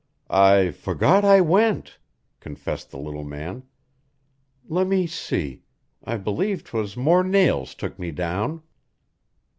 [0.31, 1.99] "I forgot I went,"
[2.39, 3.65] confessed the little man.
[4.67, 5.61] "Lemme see!
[6.03, 8.63] I believe 'twas more nails took me down."